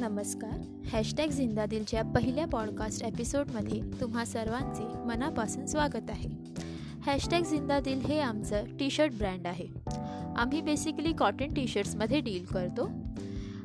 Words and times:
नमस्कार. 0.00 0.84
हॅशटॅग 0.86 1.28
जिंदादिलच्या 1.28 2.02
पहिल्या 2.02 2.46
पॉडकास्ट 2.46 3.02
एपिसोडमध्ये 3.02 3.80
तुम्हा 4.00 4.24
सर्वांचे 4.24 5.04
मनापासून 5.04 5.66
स्वागत 5.66 6.10
आहे. 6.10 6.28
हॅशटॅग 7.06 7.42
जिंदादिल 7.42 7.98
हे 7.98 8.20
आमचं 8.20 8.64
टी 8.64 8.90
शर्ट 8.90 9.12
ब्रँड 9.12 9.46
आहे. 9.46 9.66
आम्ही 10.36 10.60
बेसिकली 10.60 11.12
कॉटन 11.12 11.54
टी 11.54 11.66
शर्ट्समध्ये 11.66 12.20
डील 12.20 12.44
करतो. 12.44 12.90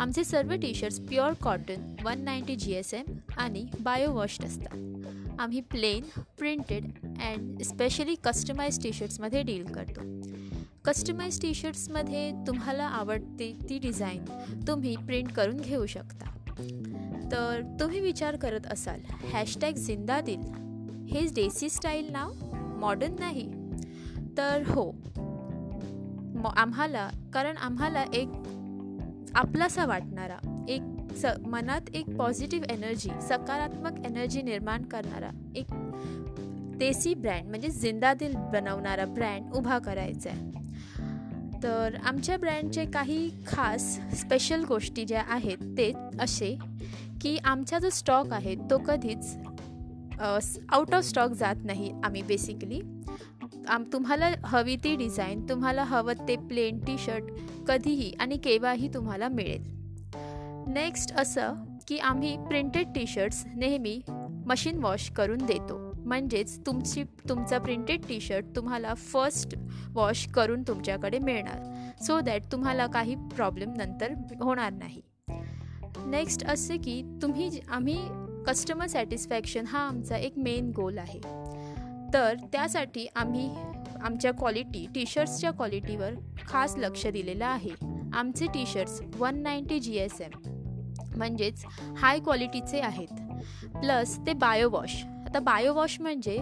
आमचे 0.00 0.24
सर्व 0.24 0.52
T 0.52 0.74
shirts 0.74 1.00
pure 1.00 1.32
cotton 1.32 1.94
one 2.04 2.20
ninety 2.20 2.56
G 2.56 2.72
S 2.72 2.94
M 2.94 3.04
आणि 3.36 3.66
बायोवॉश्ड 3.80 4.44
असतात. 4.44 5.04
आम्ही 5.40 5.60
plain 5.60 6.20
printed 6.38 6.84
and 7.02 7.62
specially 7.62 8.14
customise 8.14 8.82
T 8.82 8.92
शर्ट्समध्ये 8.92 9.42
deal 9.42 9.64
करतो. 9.64 10.00
कस्टमाइज 10.88 11.40
टी 11.40 11.54
शर्ट्समध्ये 11.54 12.32
तुम्हाला 12.46 12.84
आवडते 12.84 13.58
ती 13.68 13.78
डिझाईन 13.78 14.24
तुम्ही 14.66 14.96
प्रिंट 14.96 15.32
करून 15.32 15.56
घेऊ 15.56 15.86
शकता. 15.86 16.26
तर 17.32 17.76
तुम्ही 17.80 18.00
विचार 18.00 18.36
करत 18.36 18.66
असाल 18.66 19.00
हॅशटॅग 19.32 19.72
जिंदा 19.72 20.20
दिल. 20.20 20.40
हे 21.10 21.26
डेसी 21.34 21.70
स्टाईल 21.70 22.08
नाव? 22.10 22.32
मॉडर्न 22.78 23.16
नाही. 23.18 23.52
तर 24.38 24.62
हो. 24.66 24.90
आम्हाला 26.56 27.10
कारण 27.34 27.56
आम्हाला 27.56 28.04
एक 28.14 28.28
आपलासा 29.34 29.86
वाटणारा 29.86 30.66
एक 30.68 30.82
स 31.16 31.24
मनात 31.46 31.80
एक 31.94 32.16
पॉझिटिव्ह 32.16 32.72
एनर्जी 32.72 33.10
सकारात्मक 33.22 34.06
एनर्जी 34.06 34.42
निर्माण 34.42 34.82
करणारा 34.82 35.30
एक 35.56 35.66
देसी 36.78 37.14
ब्रँड 37.14 37.48
म्हणजे 37.48 37.68
जिंदादिल 37.68 38.36
बनवणारा 38.36 39.04
ब्रँड 39.04 39.52
उभा 39.52 39.78
करायचा 39.78 40.30
आहे 40.30 40.67
तर 41.62 41.96
आमच्या 42.04 42.36
ब्रँडचे 42.36 42.84
काही 42.84 43.30
खास 43.46 43.98
स्पेशल 44.14 44.64
गोष्टी 44.64 45.04
ज्या 45.04 45.22
आहेत 45.28 45.56
ते 45.78 45.92
असे 46.20 46.58
की 47.20 47.36
आमचा 47.44 47.78
जो 47.78 47.90
स्टॉक 47.90 48.32
आहे 48.32 48.54
तो 48.70 48.78
कधीच 48.78 49.36
आउट 50.68 50.94
ऑफ 50.94 51.04
स्टॉक 51.04 51.30
जात 51.30 51.54
नाही 51.64 51.92
आम्ही 52.04 52.22
बेसिकली 52.22 52.80
आम 53.68 53.84
तुम्हाला 53.92 54.30
हवी 54.44 54.76
ती 54.76 54.96
डिझाईन 54.96 55.48
तुम्हाला 55.48 55.82
हवं 55.84 56.12
ते 56.28 56.36
प्लेन 56.36 56.78
टी 56.78 56.96
शर्ट 56.98 57.24
कधीही 57.68 58.12
आणि 58.20 58.36
केव्हाही 58.36 58.88
तुम्हाला 58.94 59.28
मिळेल. 59.28 59.62
नेक्स्ट 60.72 61.12
असं 61.12 61.54
की 61.88 61.98
आम्ही 61.98 62.36
प्रिंटेड 62.36 62.86
टी 62.86 63.06
शर्ट्स 63.06 63.44
नेहमी 63.56 64.00
मशीन 64.46 64.82
वॉश 64.84 65.10
करून 65.10 65.38
देतो. 65.38 65.87
म्हणजेच 66.08 66.58
तुमची 66.66 67.02
तुमचा 67.28 67.58
प्रिंटेड 67.58 68.00
टी 68.08 68.20
शर्ट 68.20 68.44
तुम्हाला 68.56 68.94
फर्स्ट 68.94 69.54
वॉश 69.92 70.26
करून 70.26 70.62
तुमच्याकडे 70.62 71.18
मिळणार. 71.18 71.94
सो 72.02 72.20
दॅट 72.20 72.42
तुम्हाला 72.52 72.86
काही 72.86 73.14
प्रॉब्लेम 73.14 73.72
नंतर 73.76 74.12
होणार 74.40 74.72
नाही. 74.72 75.00
नेक्स्ट 76.06 76.44
असे 76.44 76.76
की 76.76 77.02
तुम्ही 77.22 77.50
आम्ही 77.68 77.96
कस्टमर 78.46 78.86
सॅटिस्फॅक्शन 78.86 79.66
हा 79.66 79.78
आमचा 79.78 80.16
एक 80.16 80.38
मेन 80.38 80.70
गोल 80.76 80.98
आहे. 80.98 81.18
तर 82.14 82.34
त्यासाठी 82.52 83.06
आम्ही 83.16 83.48
आमच्या 84.02 84.32
क्वालिटी 84.32 84.86
टी 84.94 85.04
शर्ट्सच्या 85.06 85.50
क्वालिटीवर 85.50 86.14
खास 86.48 86.74
लक्ष 86.76 87.06
दिलेलं 87.06 87.46
आहे. 87.46 87.70
आमचे 88.12 88.46
T 88.46 88.64
shirts 88.66 89.00
one 89.16 89.42
ninety 89.42 89.80
G 89.80 89.96
S 89.96 90.20
M 90.20 90.30
म्हणजेच 91.16 91.64
हाय 91.98 92.18
क्वालिटीचे 92.18 92.80
आहेत. 92.80 93.14
प्लस 93.72 94.18
ते 94.26 94.32
बायोवॉश 94.32 95.02
आता 95.28 95.38
बायोवॉश 95.38 96.00
म्हणजे 96.00 96.38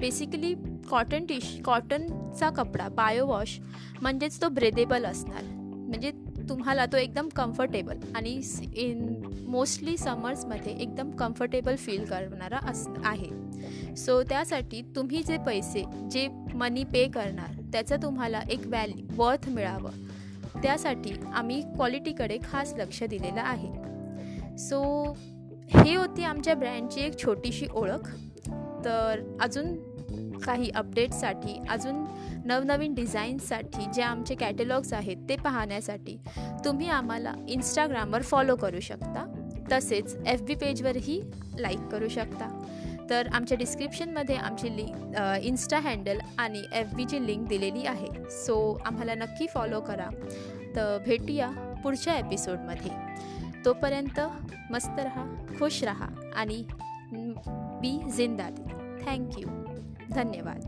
बेसिकली 0.00 0.54
कॉटन 0.90 1.26
टिश 1.26 1.60
कॉटनचा 1.64 2.50
कपडा 2.50 2.88
बायोवॉश 2.88 3.58
म्हणजेच 4.02 4.42
तो 4.42 4.48
ब्रेदेबल 4.48 5.04
असणार. 5.04 5.42
म्हणजे 5.88 6.10
तुम्हाला 6.48 6.86
तो 6.86 6.96
एकदम 6.96 7.28
कम्फर्टेबल 7.28 7.96
आणि 8.14 8.40
इन 8.74 9.22
मोस्टली 9.48 9.96
समर्समध्ये 9.96 10.72
एकदम 10.72 11.10
कम्फर्टेबल 11.10 11.76
फील 11.76 12.04
करणारा 12.04 12.58
अस 12.62 12.88
आहे. 13.04 13.96
सो 13.96 14.22
त्यासाठी 14.22 14.82
तुम्ही 14.96 15.22
जे 15.22 15.38
पैसे 15.38 15.84
जे 16.10 16.28
मनी 16.54 16.84
पे 16.84 17.08
करणार 17.08 17.60
त्याचं 17.72 17.96
तुम्हाला 18.02 18.40
एक 18.50 18.66
व्हॅल्यू 18.66 19.06
वर्थ 19.16 19.48
मिळावं. 19.48 19.90
त्यासाठी 20.62 21.10
आम्ही 21.34 21.60
क्वालिटीकडे 21.60 22.38
खास 22.44 22.74
लक्ष 22.78 23.02
दिलेलं 23.02 23.40
आहे. 23.40 23.72
सो 24.58 24.82
हे 25.68 25.96
आमच्या 26.36 26.54
ब्रँडची 26.54 27.00
एक 27.00 27.18
छोटीशी 27.18 27.66
ओळख. 27.74 28.08
तर 28.84 29.20
अजून 29.40 29.76
काही 30.38 30.70
अपडेट्ससाठी 30.76 31.56
अजून 31.70 32.04
नवनवीन 32.44 32.94
डिझाईन्ससाठी 32.94 33.84
जे 33.94 34.02
आमचे 34.02 34.34
कॅटलॉग्स 34.34 34.92
आहेत 34.92 35.16
ते 35.28 35.36
पाहण्यासाठी 35.36 36.16
तुम्ही 36.64 36.88
आम्हाला 36.88 37.32
इंस्टाग्रामवर 37.48 38.22
फॉलो 38.22 38.56
करू 38.56 38.80
शकता. 38.80 39.24
तसेच 39.72 40.16
एफ 40.26 40.42
बी 40.42 40.54
पेजवरही 40.54 41.20
लाईक 41.58 41.88
करू 41.92 42.08
शकता. 42.08 42.50
तर 43.10 43.28
आमच्या 43.34 43.58
डिस्क्रिप्शनमध्ये 43.58 44.36
आमची 44.36 44.76
लिंक 44.76 45.16
इन्स्टा 45.42 45.78
हँडल 45.78 46.18
आणि 46.38 46.62
एफ 46.72 46.94
बीची 46.94 47.26
लिंक 47.26 47.48
दिलेली 47.48 47.86
आहे. 47.86 48.12
सो 48.30 48.82
आम्हाला 48.86 49.14
नक्की 49.14 49.46
फॉलो 49.54 49.80
करा. 49.80 50.08
तर 50.76 50.98
भेटूया 51.06 51.50
पुढच्या 51.84 52.18
एपिसोडमध्ये 52.18 53.05
तोपर्यंत 53.66 54.20
मस्त 54.70 54.98
रहा 54.98 55.24
खुश 55.58 55.84
रहा 55.84 56.06
आणि 56.36 56.64
बी 57.80 57.98
जिंदादी 58.16 58.62
थँक्यू 59.04 59.48
धन्यवाद. 60.14 60.62